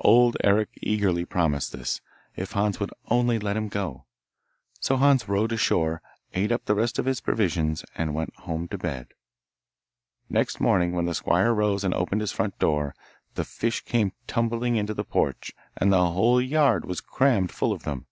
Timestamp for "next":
10.28-10.60